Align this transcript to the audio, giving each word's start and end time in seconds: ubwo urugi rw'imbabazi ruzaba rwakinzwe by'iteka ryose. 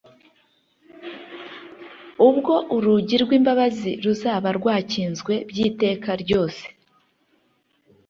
ubwo 2.27 2.53
urugi 2.75 3.15
rw'imbabazi 3.23 3.91
ruzaba 4.03 4.49
rwakinzwe 4.57 5.33
by'iteka 5.49 6.09
ryose. 6.23 6.63